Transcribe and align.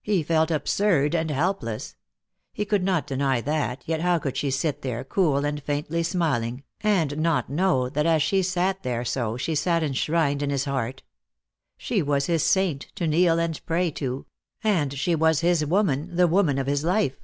He 0.00 0.22
felt 0.22 0.52
absurd 0.52 1.12
and 1.16 1.28
helpless. 1.28 1.96
He 2.52 2.64
could 2.64 2.84
not 2.84 3.04
deny 3.08 3.40
that, 3.40 3.82
yet 3.84 4.00
how 4.00 4.20
could 4.20 4.36
she 4.36 4.48
sit 4.48 4.82
there, 4.82 5.02
cool 5.02 5.44
and 5.44 5.60
faintly 5.60 6.04
smiling, 6.04 6.62
and 6.82 7.18
not 7.18 7.50
know 7.50 7.88
that 7.88 8.06
as 8.06 8.22
she 8.22 8.44
sat 8.44 8.84
there 8.84 9.04
so 9.04 9.36
she 9.36 9.56
sat 9.56 9.82
enshrined 9.82 10.40
in 10.40 10.50
his 10.50 10.66
heart. 10.66 11.02
She 11.76 12.00
was 12.00 12.26
his 12.26 12.44
saint, 12.44 12.92
to 12.94 13.08
kneel 13.08 13.40
and 13.40 13.60
pray 13.66 13.90
to; 13.90 14.26
and 14.62 14.96
she 14.96 15.16
was 15.16 15.40
his 15.40 15.66
woman, 15.66 16.14
the 16.14 16.28
one 16.28 16.44
woman 16.46 16.58
of 16.58 16.68
his 16.68 16.84
life. 16.84 17.16